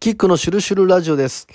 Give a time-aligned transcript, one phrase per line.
[0.00, 1.46] キックのシュルシュルラジオです。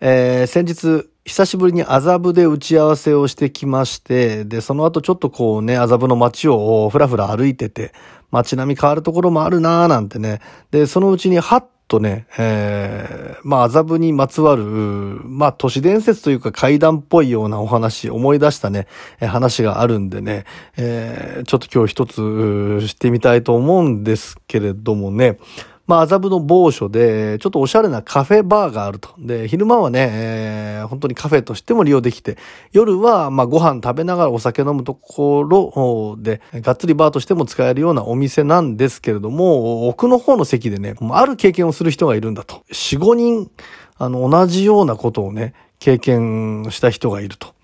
[0.00, 7.92] えー、先日、久しぶりに麻布で打ち合わせをしてきまして、で、その後ちょっとこうね、麻布の街をふらふら歩いてて、
[8.32, 10.40] 街並み変わるところもあるなーなんてね。
[10.72, 18.88] で、そのうちにはっとね、えー、まあ麻布にまつわる、まあ都市伝説というか怪談っぽいようなお話、思い出したね、
[19.20, 20.44] 話があるんでね、
[20.76, 25.38] えー、ちょっと今日一つしてみたいと思うんですけれどもね、
[25.86, 29.10] まあ、麻布の某所で、ちょっとおしゃれなカフェバーがあると。
[29.18, 32.36] で、昼間はね、えー本当にカフェとしても利用できて、
[32.72, 42.62] 夜は、まあ、ご飯食べながらお酒飲むところで、がっつりバーとしても使えるようなお店なんですけれども、奥の方の席でね、ある経験をする人がいるんだと。
[42.72, 43.50] 4、5人、
[43.96, 47.54] あの、同じようなことをね、経験した人がいると。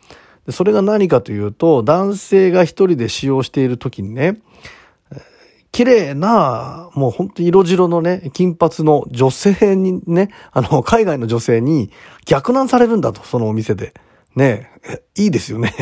[0.51, 4.39] それが何かというと、男性が一人で使用している時にね、
[5.73, 11.91] 綺麗な、もう本当に色白のね、金髪の女性にね、あの、海外の女性に
[12.25, 13.95] 逆難されるんだと、そのお店で。
[14.35, 14.71] ね、
[15.17, 15.75] いいですよね。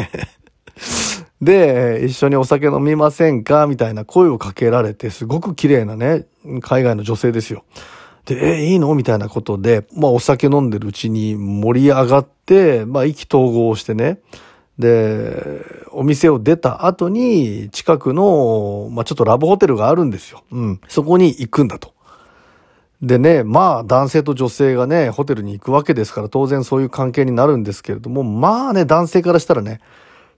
[1.41, 6.27] で、一緒にお酒飲みませんかみたいな声をかけられて、すごく綺麗なね、
[6.63, 7.65] 海外の女性ですよ。
[8.25, 8.95] で、え、いいの？
[8.95, 14.19] みたいなことで、まあお酒飲んでるうちに盛り上がって、まあ意気投合してね、
[14.79, 20.45] で、お店を出た後に、近くの、まあ、ちょっとラブホテルがあるんですよ。
[20.51, 20.81] うん。
[20.89, 21.95] そこに行くんだと。
[23.03, 29.81] でね、まあ、男性と女性がね、ホテルに行くわけですから、当然そういう関係になるんですけれども、まあね、男性からしたらね、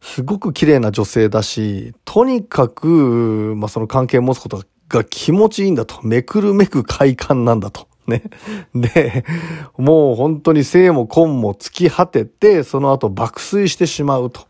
[0.01, 6.01] すごく綺麗な女性だし、とにかく、まあ、その関係を持つことが気持ちいいんだと。
[6.07, 7.88] めくるめく快感なんだと。
[8.09, 8.23] ね。
[8.75, 9.25] で、
[9.77, 14.47] もう本当に生も根も尽き果てて、その後爆睡してしまうと。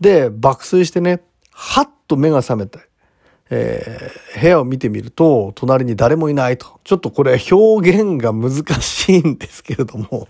[0.00, 2.80] で、爆睡してね、はっと目が覚めて、
[3.50, 6.80] えー部屋を見てみると、隣に誰もいないと。
[6.84, 10.26] ちょっとこれ表現が難しいんですけれども、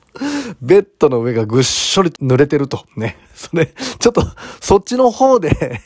[0.61, 2.85] ベッドの上がぐっしょり濡れてると。
[2.97, 3.17] ね。
[3.35, 4.23] それ、ちょっと、
[4.61, 5.81] そっちの方で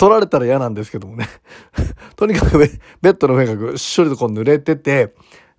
[0.00, 1.28] 取られたら嫌なんですけどもね。
[2.16, 2.58] とにかく
[3.02, 5.12] ベッドの上がぐっしょりとこう濡れてて、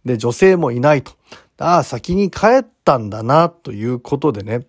[0.03, 1.11] で、女性もいないと。
[1.59, 4.65] ああ、先に帰ったんだな、ということでね。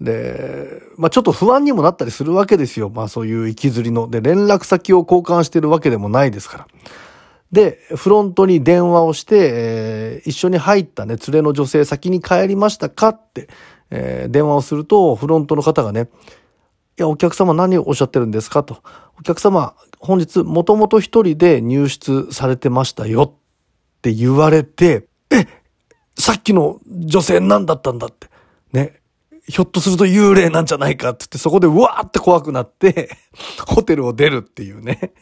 [0.00, 2.90] で、まあちょっと不安にもなったりするわけですよ。
[2.90, 4.10] まあそういう行きずりの。
[4.10, 6.66] で、連絡先を交換してるわけでもないですから。
[7.52, 13.48] で、フロントに電話をして、えー一緒に入ったね、連れの女性先に帰りましたかって、
[13.90, 16.08] えー電話をすると、フロントの方がね、
[16.98, 18.82] いや、お客様何をおっしゃってるんですかと。
[19.18, 23.32] お客様、本日、もともと一人で入室されてましたよっ
[24.02, 25.46] て言われて、え、
[26.18, 28.28] さっきの女性何だったんだって。
[28.72, 29.00] ね。
[29.48, 33.10] ひょっとすると幽霊なんじゃないかって言って、そこでうわーって怖くなって、
[33.66, 35.12] ホテルを出るっていうね。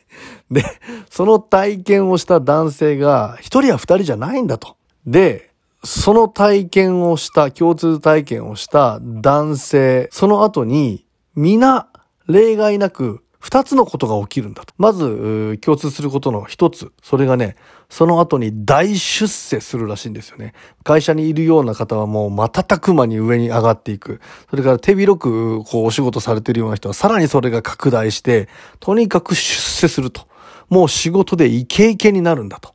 [0.50, 0.62] で、
[1.08, 4.76] その体験をした男性が、一人や二人じゃないんだと。
[5.06, 5.50] で、
[5.82, 11.88] その体験をした、共通体験をした男性、その後に、皆、
[12.26, 14.74] 例外なく、二つのことが起きるんだと。
[14.76, 16.92] まず、共通することの一つ。
[17.02, 17.56] それがね、
[17.88, 20.52] その後に大出世するらしいんですよね。
[20.84, 24.20] 会社にいるような方はもう瞬く間に上に上がっていく。
[24.50, 28.48] それから手広くこうお仕事されてるような人はさらにそれが拡大して、
[28.78, 30.28] とにかく出世すると。
[30.68, 32.74] もう仕事でイケイケになるんだと。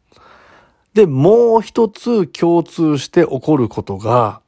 [0.95, 4.41] で、もう一つ共通して起こることが、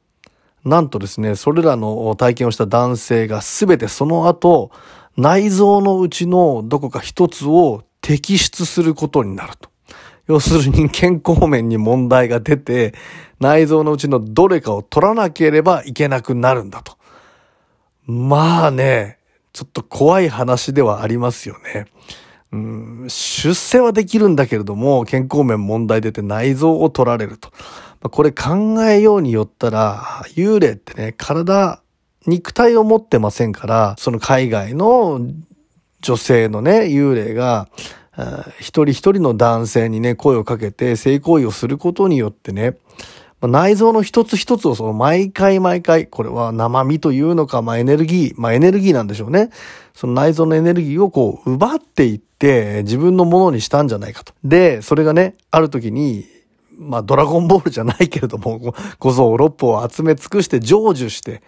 [0.68, 4.70] なんとですね、それらの体験をした男性がすべてその後、
[5.16, 9.70] 内臓のうちのどこか一つを摘出することになると。
[10.26, 12.94] 要するに健康面に問題が出て、
[13.40, 16.96] 内臓のうちのどれかを取らなければいけなくなるんだと。
[18.04, 19.18] まあね、
[19.52, 21.86] ちょっと怖い話ではありますよね。
[22.52, 27.50] うん、出世はできるんだけれども、健康面問題出て内臓を取られると。
[28.00, 31.82] まあこれ考えようによったら、幽霊ってね、体、
[32.26, 35.20] 肉体を持ってませんから、その海外の
[36.00, 37.68] 女性のね、幽霊が、
[38.58, 42.76] 一人一人の男性にね、声をかけて性行為をすることによってね、
[43.46, 49.50] 内臓の一つ一つをその毎回毎回、これは生身というのか、まあエネルギー、まあエネルギーなんでしょうね。
[49.94, 54.32] その内臓のエネルギーをこう奪っていって自分のものにしたんじゃないかと。
[54.42, 56.24] で、それがね、ある時に、
[56.78, 61.42] まあドラゴンボールじゃないけれども、 こう五臓六腑を集め尽くして成就して、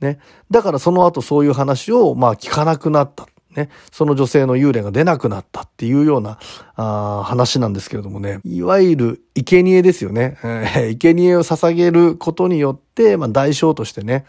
[0.00, 0.18] ね。
[0.50, 3.26] だからその後そういう話を、まあ聞かなくなった。
[3.56, 3.68] ね。
[3.90, 6.38] その女性の幽霊が出なくなったっていうような、
[6.74, 8.40] あー話なんですけれどもね。
[8.44, 10.36] いわゆる、生贄ですよね。
[10.44, 14.24] えー生贄を捧げることによって、まあ代償としてね、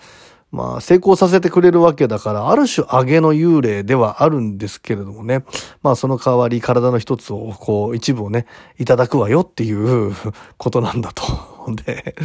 [0.52, 5.44] まあ成功させてくれるわけだから、ある種上げの幽霊ではあるんですけれどもね。
[5.82, 8.46] まあその代わり体の一つを、こう一部をね、
[8.78, 10.14] いただくわよっていう
[10.58, 11.24] ことなんだと
[11.72, 12.16] で、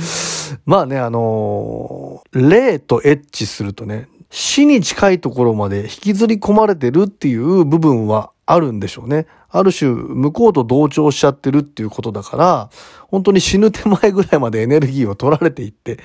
[0.66, 9.26] まあね、あのー、霊とエッチするとね、死に近いところまで引きずり込まれてるっていう部分はあるんでしょうね。
[9.50, 12.70] ある種、向こうと同調しちゃってるっていうことだから、
[13.08, 15.98] 本当に死ぬ手前ぐらいまでエネルギーを取られていって、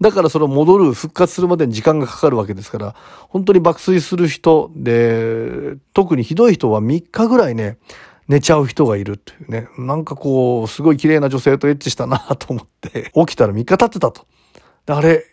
[0.00, 2.94] だからそれを戻る、復活するまでに時間がかかるわけですから、
[3.28, 7.78] 本当に爆睡する人で、特にひどい人は3日ぐらいね、
[8.28, 9.68] 寝ちゃう人がいるっていうね。
[9.78, 14.26] なんかこう、すごい綺麗な女性とエッチしたなと思って、起きたら3日経ってたと。
[14.86, 15.24] あれ、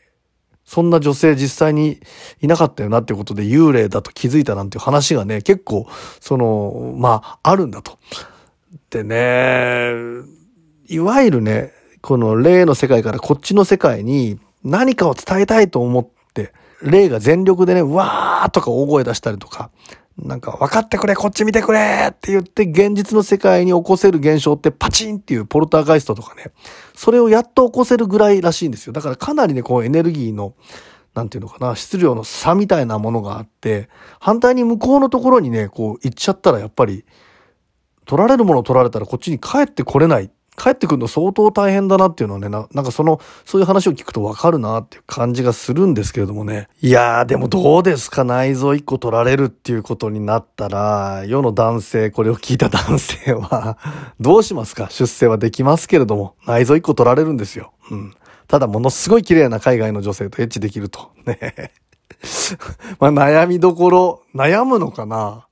[0.67, 2.01] そんな女性実際に
[2.41, 5.87] いなかったよなってことで幽霊だと気づいたなんていう話がね、結構、
[6.19, 7.97] その、まあ、あるんだと。
[8.89, 9.93] でね、
[10.89, 11.71] いわゆるね、
[12.01, 19.71] この霊の世界からこっちの世界に何かを伝えたいと思って、霊が全力でね、わーとか大声出したりとか、
[20.17, 26.51] なんか分かってくれ、こっち見てくれって言って現実の世界に起こせる現象ってパチンっていうポルターガイストとかね、
[26.95, 28.93] それをやっと起こせるぐらいらしいんですよ。
[28.93, 30.55] だからかなりね、こうエネルギーの、
[31.13, 37.05] なんていうのかな、質量の差みたいなものがあって、反対に向こうのところにね、こう行っちゃったらやっぱり、
[38.05, 46.67] 取られるものを取られたらこっちに帰ってこれない帰ってくるの相当大変だなっていうのはね、ななんかその、そういう話を聞くとわかるなっていう感じがするんですけれどもね。
[46.81, 48.23] いやー、でもどうですか？
[48.23, 53.77] 内臓一個取られるっていうことになったら、世の男性、これを聞いた男性は、
[54.19, 54.87] どうしますか？
[54.89, 57.71] 出世はできますけれども、内臓一個取られるんですよ。
[57.91, 58.13] うん。
[58.47, 61.11] ただものすごい綺麗な海外の女性とエッチできると。
[61.25, 61.71] ね。
[62.99, 65.46] まあ悩みどころ、悩むのかな？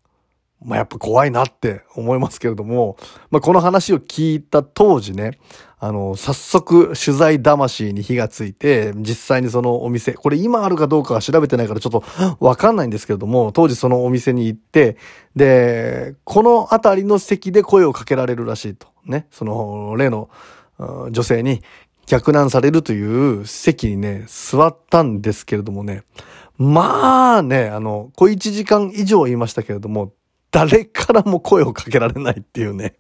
[0.66, 2.98] まあ、やっぱ怖いなって思いますけれども、
[3.30, 5.40] まあ、この話を聞いた当時ね、
[5.80, 12.04] あの、早速取材魂に火がついて、実際にそのお店、これ今あるかどうかは調べてないからちょっと
[12.40, 14.98] わかんないんですけれども、当時そのお店に行って、
[15.36, 18.88] で、この辺りの席で声をかけられるらしいと。
[19.06, 20.30] ね、その例の
[21.12, 21.62] 女性に
[22.08, 26.04] 逆難されるという席にね、座ったんですけれどもね、
[26.58, 30.14] まあね、あの、小1時間以上言いましたけれども、
[30.56, 32.96] 誰からも声をかけられないっていうね。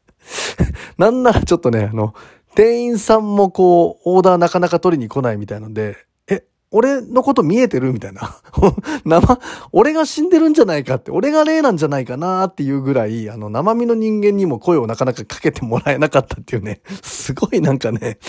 [0.99, 2.13] なんならちょっとね、あの、
[2.53, 5.95] 店員さんもこう、オーダーなかなか取りに来ないみたいので、
[6.27, 8.41] え、俺のこと見えてるみたいな。
[9.05, 9.39] 生、
[9.71, 18.19] 俺が死んでるんじゃないかって、俺が霊なんじゃないかなっていうぐらい、あの、生身の人間にも声をなかなかかけてもらえなかったっていうね、すごいなんかね、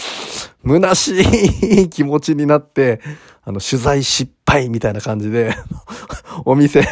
[0.65, 1.21] 虚し
[1.83, 3.01] い気持ちになって、
[3.43, 5.53] あの、取材失敗みたいな感じで、
[6.45, 6.87] お店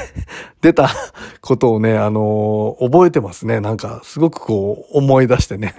[0.60, 0.90] 出た
[1.44, 3.60] ことをね、あのー、覚えてますね。
[3.60, 5.74] なんか、すごくこう、思い出してね。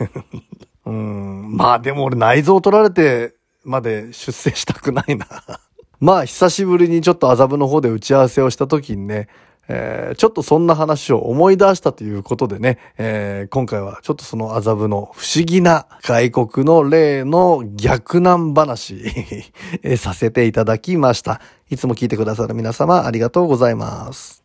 [0.85, 1.57] うん。
[1.57, 3.33] まあでも俺内臓取られて
[3.63, 5.25] まで出世したくないな
[5.99, 9.27] まあ久しぶりにちょっと麻布の方で打ち合わせをした時にね、
[9.67, 19.01] えー、ちょっとそんな話を思い出したということでね、えー、今回はちょっとその麻布の不思議な外国の例の逆難話
[19.97, 21.41] させていただきました。
[21.71, 24.43] いつも聞いてくださる皆様ありがとうございます。